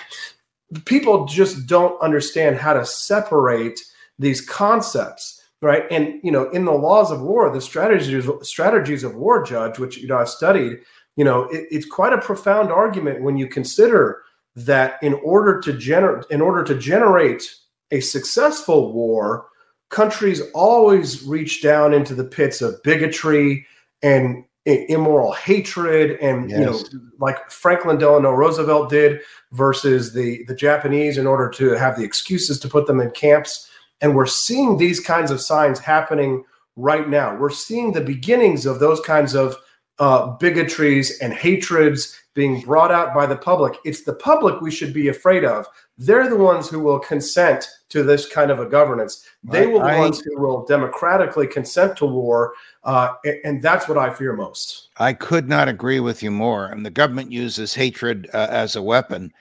people 0.86 1.26
just 1.26 1.68
don't 1.68 2.00
understand 2.02 2.58
how 2.58 2.74
to 2.74 2.86
separate 2.86 3.82
these 4.18 4.40
concepts 4.40 5.42
right 5.62 5.84
and 5.92 6.20
you 6.24 6.32
know 6.32 6.50
in 6.52 6.64
the 6.64 6.72
laws 6.72 7.12
of 7.12 7.22
war 7.22 7.50
the 7.50 7.60
strategies 7.60 8.28
strategies 8.42 9.04
of 9.04 9.16
war 9.16 9.44
judge 9.44 9.80
which 9.80 9.98
you 9.98 10.08
know 10.08 10.18
i've 10.18 10.30
studied 10.30 10.80
you 11.16 11.26
know 11.26 11.44
it, 11.46 11.68
it's 11.72 11.86
quite 11.86 12.14
a 12.14 12.18
profound 12.20 12.72
argument 12.72 13.22
when 13.22 13.36
you 13.36 13.48
consider 13.48 14.22
that 14.56 15.02
in 15.02 15.14
order 15.24 15.60
to 15.60 15.74
generate 15.74 16.26
in 16.30 16.42
order 16.42 16.64
to 16.64 16.76
generate 16.76 17.56
a 17.92 18.00
successful 18.00 18.94
war 18.94 19.48
countries 19.90 20.42
always 20.54 21.24
reach 21.24 21.62
down 21.62 21.94
into 21.94 22.16
the 22.16 22.24
pits 22.24 22.62
of 22.62 22.82
bigotry 22.84 23.66
and 24.02 24.44
immoral 24.66 25.32
hatred 25.34 26.20
and 26.22 26.50
yes. 26.50 26.60
you 26.60 26.66
know 26.66 26.80
like 27.20 27.50
franklin 27.50 27.98
delano 27.98 28.32
roosevelt 28.32 28.90
did 28.90 29.20
versus 29.52 30.14
the 30.14 30.44
the 30.46 30.56
japanese 30.56 31.18
in 31.18 31.26
order 31.26 31.50
to 31.50 31.72
have 31.72 31.98
the 31.98 32.04
excuses 32.04 32.60
to 32.60 32.68
put 32.68 32.86
them 32.86 33.00
in 33.00 33.10
camps 33.12 33.68
and 34.02 34.16
we're 34.16 34.26
seeing 34.26 34.78
these 34.78 35.00
kinds 35.00 35.32
of 35.32 35.42
signs 35.42 35.80
happening 35.80 36.44
right 36.76 37.08
now. 37.08 37.36
We're 37.38 37.50
seeing 37.50 37.92
the 37.92 38.02
beginnings 38.02 38.66
of 38.66 38.80
those 38.80 39.00
kinds 39.02 39.36
of 39.36 39.56
uh, 40.02 40.36
bigotries 40.38 41.20
and 41.20 41.32
hatreds 41.32 42.20
being 42.34 42.62
brought 42.62 42.92
out 42.92 43.14
by 43.14 43.28
the 43.28 43.36
public. 43.36 43.78
It's 43.86 44.02
the 44.02 44.16
public 44.16 44.60
we 44.60 44.72
should 44.72 44.94
be 44.94 45.10
afraid 45.10 45.46
of. 45.46 45.68
They're 45.96 46.28
the 46.28 46.38
ones 46.38 46.68
who 46.68 46.80
will 46.80 46.98
consent 46.98 47.68
to 47.90 48.02
this 48.02 48.28
kind 48.28 48.50
of 48.50 48.60
a 48.60 48.66
governance. 48.66 49.24
They 49.44 49.68
will 49.68 49.82
be 49.82 49.92
the 49.92 50.00
ones 50.00 50.22
who 50.22 50.42
will 50.42 50.66
democratically 50.66 51.46
consent 51.46 51.96
to 51.98 52.08
war, 52.08 52.54
uh, 52.84 53.14
and, 53.24 53.36
and, 53.44 53.62
that's 53.62 53.88
what 53.88 54.00
I 54.00 54.12
fear 54.12 54.34
most. 54.34 54.90
I 54.98 55.14
could 55.14 55.48
not 55.48 55.70
agree 55.70 56.00
with 56.00 56.24
you 56.24 56.32
more. 56.32 56.66
And 56.66 56.84
the 56.84 56.90
government 56.90 57.32
uses 57.32 57.76
hatred 57.76 58.28
uh, 58.34 58.48
as 58.50 58.76
a 58.76 58.82
weapon. 58.82 59.32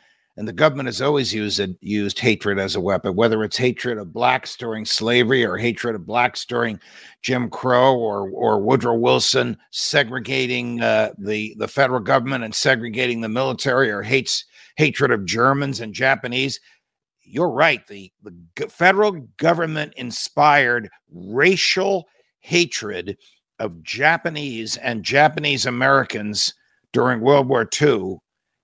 And 0.40 0.48
the 0.48 0.54
government 0.54 0.86
has 0.86 1.02
always 1.02 1.34
used 1.34 1.60
used 1.82 2.18
hatred 2.18 2.58
as 2.58 2.74
a 2.74 2.80
weapon, 2.80 3.14
whether 3.14 3.44
it's 3.44 3.58
hatred 3.58 3.98
of 3.98 4.14
blacks 4.14 4.56
during 4.56 4.86
slavery 4.86 5.44
or 5.44 5.58
hatred 5.58 5.94
of 5.94 6.06
blacks 6.06 6.46
during 6.46 6.80
Jim 7.20 7.50
Crow 7.50 7.94
or 7.94 8.30
or 8.30 8.58
Woodrow 8.58 8.94
Wilson 8.94 9.58
segregating 9.70 10.80
uh, 10.80 11.10
the 11.18 11.54
the 11.58 11.68
federal 11.68 12.00
government 12.00 12.42
and 12.42 12.54
segregating 12.54 13.20
the 13.20 13.28
military, 13.28 13.90
or 13.90 14.00
hates 14.00 14.46
hatred 14.76 15.10
of 15.10 15.26
Germans 15.26 15.78
and 15.78 15.92
Japanese. 15.92 16.58
You're 17.22 17.50
right. 17.50 17.86
The 17.86 18.10
the 18.22 18.70
federal 18.70 19.12
government 19.36 19.92
inspired 19.98 20.88
racial 21.12 22.08
hatred 22.38 23.18
of 23.58 23.82
Japanese 23.82 24.78
and 24.78 25.04
Japanese 25.04 25.66
Americans 25.66 26.54
during 26.94 27.20
World 27.20 27.46
War 27.46 27.68
II 27.78 28.20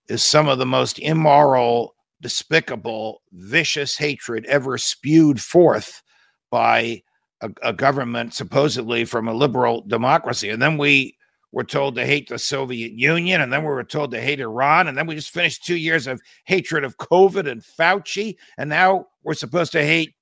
is 0.09 0.25
some 0.25 0.49
of 0.49 0.59
the 0.59 0.67
most 0.67 0.99
immoral, 0.99 1.95
despicable, 2.21 3.23
vicious 3.33 3.97
hatred 3.97 4.45
ever 4.47 4.79
spewed 4.79 5.41
forth 5.41 6.03
by 6.51 7.03
a, 7.41 7.51
a, 7.63 7.73
government 7.73 8.33
supposedly 8.33 9.05
from 9.05 9.29
a 9.29 9.35
liberal 9.35 9.83
democracy. 9.87 10.49
And 10.49 10.63
then 10.63 10.79
we 10.79 11.17
were 11.53 11.65
told 11.65 11.95
to 11.95 12.07
hate 12.07 12.29
the 12.29 12.39
Soviet 12.39 12.93
Union, 12.93 13.41
and 13.41 13.53
then 13.53 13.63
we 13.63 13.69
were 13.69 13.85
told 13.85 14.11
to 14.11 14.21
hate 14.21 14.41
Iran, 14.41 14.89
and 14.89 14.97
then 14.97 15.07
we 15.07 15.15
just 15.15 15.33
finished 15.33 15.65
two 15.65 15.77
years 15.77 16.07
of 16.07 16.21
hatred 16.45 16.85
of 16.85 16.99
COVID 16.99 17.51
and 17.51 17.63
Fauci, 17.63 18.37
and 18.59 18.69
now 18.69 19.07
we're 19.23 19.35
supposed 19.35 19.73
to 19.73 19.83
hate 19.83 20.15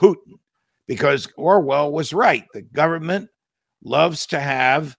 Putin 0.00 0.34
because 0.86 1.28
Orwell 1.36 1.92
was 1.92 2.12
right. 2.12 2.44
The 2.52 2.62
government 2.62 3.30
loves 3.84 4.26
to 4.26 4.40
have 4.40 4.96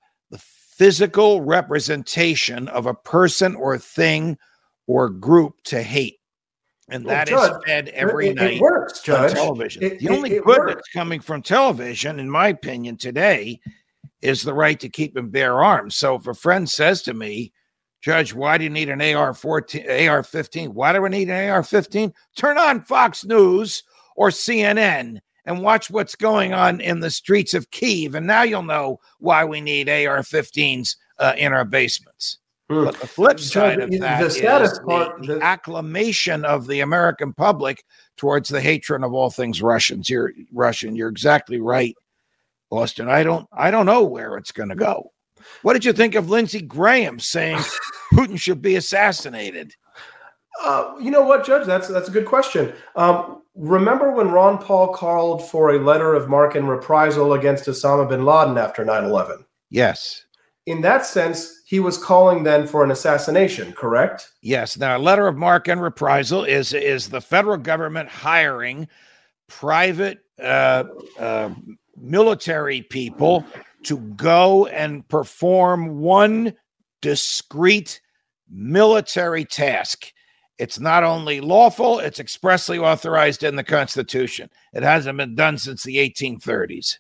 physical 0.84 1.42
representation 1.42 2.68
of 2.68 2.88
a 2.88 2.94
person 2.94 3.56
or 3.56 3.78
thing 3.78 4.38
or 4.86 5.08
group 5.10 5.56
to 5.64 5.82
hate. 5.82 6.20
And 6.90 7.06
that 7.06 7.30
Judge, 7.30 7.52
is 7.52 7.58
fed 7.66 7.88
every 7.94 8.28
it, 8.28 8.36
night 8.36 8.54
it 8.56 8.62
works, 8.62 9.00
Judge. 9.00 9.32
on 9.32 9.38
television. 9.38 9.82
It, 9.82 10.00
the 10.00 10.10
only 10.10 10.28
good 10.28 10.46
works. 10.46 10.74
that's 10.76 10.90
coming 10.90 11.22
from 11.22 11.42
television, 11.42 12.20
in 12.20 12.30
my 12.30 12.50
opinion, 12.50 12.98
today 12.98 13.62
is 14.22 14.44
the 14.44 14.54
right 14.54 14.78
to 14.82 14.90
keep 14.90 15.16
and 15.16 15.32
bear 15.32 15.64
arms. 15.64 15.96
So 15.96 16.16
if 16.16 16.28
a 16.28 16.34
friend 16.34 16.70
says 16.70 17.02
to 17.04 17.14
me, 17.14 17.54
Judge, 18.02 18.34
why 18.34 18.58
do 18.58 18.66
you 18.66 18.70
need 18.70 18.90
an 18.90 19.02
AR 19.02 19.34
14, 19.34 20.10
AR 20.10 20.22
15? 20.22 20.74
Why 20.74 20.92
do 20.92 21.02
we 21.02 21.08
need 21.08 21.30
an 21.30 21.50
AR 21.50 21.64
15? 21.64 22.14
Turn 22.36 22.58
on 22.58 22.82
Fox 22.82 23.24
News 23.24 23.84
or 24.18 24.32
CNN 24.32 25.22
and 25.46 25.62
watch 25.62 25.90
what's 25.90 26.16
going 26.16 26.54
on 26.54 26.82
in 26.82 27.00
the 27.00 27.12
streets 27.12 27.54
of 27.54 27.72
Kiev. 27.72 28.16
And 28.16 28.26
now 28.28 28.44
you'll 28.44 28.64
know 28.64 29.00
why 29.20 29.46
we 29.46 29.62
need 29.62 29.90
AR 29.90 30.20
15s 30.20 30.96
uh, 31.20 31.34
in 31.38 31.54
our 31.54 31.66
basements. 31.66 32.40
Hmm. 32.70 32.86
But 32.86 33.00
the 33.00 33.08
flip 33.08 33.40
side 33.40 33.80
of 33.80 33.92
that 34.00 34.20
the 34.20 34.26
is 34.26 34.80
part, 34.80 35.22
the, 35.22 35.36
the, 35.36 35.44
acclamation 35.44 36.46
of 36.46 36.68
the 36.68 36.80
American 36.80 37.34
public 37.34 37.84
towards 38.16 38.50
the 38.50 38.62
hatred 38.62 39.04
of 39.04 39.14
all 39.14 39.30
things 39.30 39.62
Russians. 39.62 40.10
You're 40.10 40.32
Russian. 40.54 40.96
You're 40.96 41.10
exactly 41.10 41.60
right, 41.60 41.96
Austin. 42.70 43.10
I 43.10 43.24
don't. 43.24 43.48
I 43.52 43.70
don't 43.70 43.86
know 43.86 44.04
where 44.04 44.38
it's 44.38 44.54
going 44.54 44.70
to 44.70 44.76
go. 44.76 45.12
What 45.62 45.74
did 45.74 45.84
you 45.84 45.92
think 45.92 46.16
of 46.16 46.30
Lindsey 46.30 46.62
Graham 46.62 47.20
saying 47.20 47.60
Putin 48.14 48.40
should 48.40 48.62
be 48.62 48.78
assassinated? 48.78 49.74
Uh, 50.64 50.96
you 51.02 51.12
know 51.12 51.24
what, 51.24 51.46
Judge? 51.46 51.68
That's 51.68 51.90
that's 51.90 52.08
a 52.08 52.12
good 52.12 52.26
question. 52.26 52.74
Um, 52.96 53.43
remember 53.56 54.12
when 54.12 54.32
Ron 54.32 54.58
Paul 54.58 54.94
called 54.94 55.48
for 55.48 55.72
a 55.72 55.80
letter 55.80 56.14
of 56.14 56.30
marque 56.30 56.56
and 56.56 56.70
reprisal 56.70 57.34
against 57.34 57.66
Osama 57.66 58.08
bin 58.08 58.26
Laden 58.26 58.58
after 58.58 58.84
9 58.84 59.04
11? 59.04 59.46
Yes. 59.70 60.26
In 60.66 60.82
that 60.82 61.06
sense, 61.06 61.62
he 61.66 61.80
was 61.80 61.98
calling 61.98 62.44
then 62.44 62.68
for 62.68 62.84
an 62.84 62.92
assassination, 62.92 63.74
correct? 63.74 64.32
Yes. 64.42 64.78
Now, 64.78 64.96
a 64.96 65.00
letter 65.00 65.28
of 65.28 65.36
marque 65.36 65.68
and 65.68 65.82
reprisal 65.82 66.44
is 66.44 66.74
is 66.74 67.10
the 67.10 67.22
federal 67.22 67.58
government 67.58 68.10
hiring 68.10 68.88
private 69.50 70.20
uh, 70.42 70.86
uh, 71.20 71.50
military 71.98 72.82
people 72.82 73.46
to 73.84 73.98
go 73.98 74.68
and 74.68 75.08
perform 75.10 76.00
one 76.00 76.54
discrete 77.02 78.00
military 78.50 79.44
task 79.44 80.14
It's 80.60 80.80
not 80.80 81.04
only 81.04 81.42
lawful, 81.42 82.00
it's 82.00 82.20
expressly 82.20 82.78
authorized 82.78 83.44
in 83.44 83.56
the 83.56 83.64
Constitution. 83.64 84.50
It 84.74 84.84
hasn't 84.84 85.18
been 85.18 85.36
done 85.36 85.58
since 85.58 85.84
the 85.84 85.98
1830s. 85.98 86.98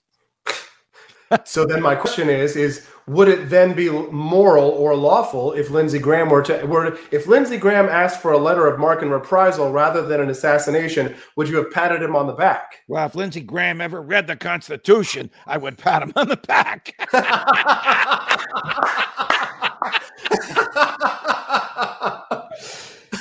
so 1.45 1.65
then 1.65 1.81
my 1.81 1.95
question 1.95 2.29
is 2.29 2.55
is 2.55 2.88
would 3.07 3.27
it 3.27 3.50
then 3.50 3.74
be 3.74 3.89
moral 3.89 4.69
or 4.69 4.95
lawful 4.95 5.51
if 5.53 5.69
Lindsey 5.69 6.00
Graham 6.00 6.29
were 6.29 6.41
to 6.43 6.65
were 6.65 6.98
if 7.12 7.27
Lindsey 7.27 7.57
Graham 7.57 7.88
asked 7.88 8.22
for 8.22 8.31
a 8.31 8.38
letter 8.38 8.67
of 8.67 8.79
marque 8.79 9.01
and 9.01 9.12
reprisal 9.12 9.72
rather 9.72 10.05
than 10.05 10.22
an 10.22 10.29
assassination, 10.29 11.15
would 11.36 11.50
you 11.50 11.57
have 11.57 11.72
patted 11.72 12.01
him 12.01 12.15
on 12.15 12.27
the 12.27 12.33
back? 12.33 12.81
Well, 12.88 13.05
if 13.05 13.15
Lindsey 13.15 13.41
Graham 13.41 13.81
ever 13.81 14.01
read 14.01 14.27
the 14.27 14.36
Constitution, 14.36 15.29
I 15.45 15.57
would 15.57 15.77
pat 15.77 16.01
him 16.01 16.13
on 16.15 16.27
the 16.27 16.38
back. 16.38 16.93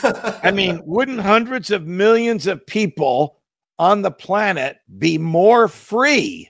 I 0.05 0.51
mean, 0.51 0.81
wouldn't 0.85 1.21
hundreds 1.21 1.71
of 1.71 1.87
millions 1.87 2.47
of 2.47 2.67
people 2.67 3.39
on 3.79 4.03
the 4.03 4.11
planet 4.11 4.79
be 4.99 5.19
more 5.19 5.69
free 5.69 6.49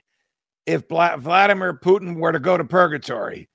if 0.65 0.87
Vladimir 0.87 1.73
Putin 1.73 2.17
were 2.17 2.31
to 2.31 2.39
go 2.39 2.57
to 2.57 2.63
purgatory? 2.63 3.49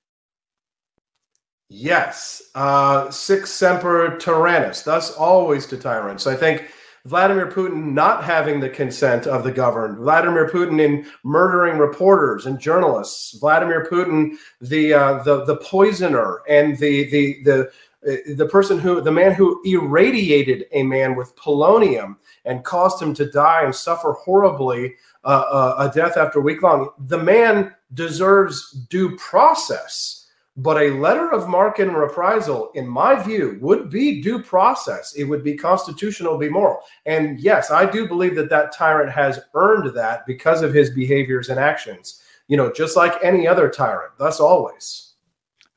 Yes. 1.68 2.42
Uh, 2.54 3.10
sic 3.10 3.46
semper 3.46 4.16
tyrannis, 4.18 4.82
thus 4.84 5.14
always 5.14 5.66
to 5.66 5.76
tyrants. 5.76 6.26
I 6.26 6.34
think 6.34 6.70
Vladimir 7.04 7.50
Putin 7.50 7.92
not 7.92 8.24
having 8.24 8.60
the 8.60 8.68
consent 8.68 9.26
of 9.26 9.44
the 9.44 9.52
governed, 9.52 9.98
Vladimir 9.98 10.48
Putin 10.48 10.80
in 10.80 11.06
murdering 11.24 11.78
reporters 11.78 12.46
and 12.46 12.58
journalists, 12.58 13.38
Vladimir 13.38 13.86
Putin 13.90 14.32
the 14.60 14.92
uh, 14.92 15.22
the 15.22 15.44
the 15.44 15.56
poisoner 15.56 16.42
and 16.48 16.78
the 16.78 17.08
the 17.10 17.42
the 17.44 17.70
the 18.02 18.48
person 18.50 18.78
who 18.78 19.00
the 19.00 19.10
man 19.10 19.32
who 19.32 19.60
irradiated 19.64 20.66
a 20.72 20.82
man 20.82 21.16
with 21.16 21.34
polonium 21.36 22.16
and 22.44 22.64
caused 22.64 23.02
him 23.02 23.12
to 23.14 23.30
die 23.30 23.64
and 23.64 23.74
suffer 23.74 24.12
horribly 24.12 24.94
uh, 25.24 25.44
uh, 25.50 25.74
a 25.78 25.94
death 25.94 26.16
after 26.16 26.38
a 26.38 26.42
week 26.42 26.62
long 26.62 26.90
the 27.06 27.18
man 27.18 27.74
deserves 27.94 28.72
due 28.88 29.16
process. 29.16 30.26
But 30.56 30.82
a 30.82 30.90
letter 30.90 31.30
of 31.30 31.48
marque 31.48 31.78
and 31.78 31.96
reprisal 31.96 32.72
in 32.74 32.86
my 32.86 33.14
view 33.14 33.58
would 33.60 33.90
be 33.90 34.20
due 34.20 34.42
process. 34.42 35.14
It 35.14 35.22
would 35.22 35.44
be 35.44 35.56
constitutional 35.56 36.36
be 36.36 36.48
moral. 36.48 36.80
And 37.06 37.40
yes 37.40 37.70
i 37.72 37.84
do 37.90 38.06
believe 38.06 38.36
that 38.36 38.50
that 38.50 38.72
tyrant 38.72 39.10
has 39.10 39.40
earned 39.54 39.94
that 39.96 40.24
because 40.24 40.62
of 40.62 40.72
his 40.72 40.90
behaviors 40.90 41.48
and 41.48 41.58
actions. 41.58 42.22
You 42.46 42.56
know 42.56 42.72
just 42.72 42.96
like 42.96 43.22
any 43.22 43.48
other 43.48 43.68
tyrant 43.68 44.12
thus 44.18 44.38
always 44.38 45.07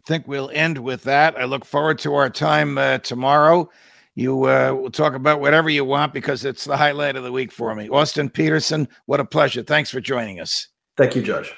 think 0.05 0.27
we'll 0.27 0.51
end 0.53 0.77
with 0.77 1.03
that. 1.03 1.37
I 1.37 1.45
look 1.45 1.65
forward 1.65 1.99
to 1.99 2.13
our 2.15 2.29
time 2.29 2.77
uh, 2.77 2.99
tomorrow. 2.99 3.69
You 4.15 4.45
uh, 4.45 4.73
will 4.73 4.91
talk 4.91 5.13
about 5.13 5.39
whatever 5.39 5.69
you 5.69 5.85
want 5.85 6.13
because 6.13 6.43
it's 6.43 6.65
the 6.65 6.75
highlight 6.75 7.15
of 7.15 7.23
the 7.23 7.31
week 7.31 7.51
for 7.51 7.73
me. 7.75 7.89
Austin 7.89 8.29
Peterson, 8.29 8.87
what 9.05 9.19
a 9.19 9.25
pleasure. 9.25 9.63
Thanks 9.63 9.89
for 9.89 10.01
joining 10.01 10.39
us. 10.39 10.67
Thank 10.97 11.15
you, 11.15 11.21
Judge. 11.21 11.53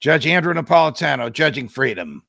Judge 0.00 0.26
Andrew 0.26 0.54
Napolitano, 0.54 1.32
Judging 1.32 1.68
Freedom. 1.68 2.22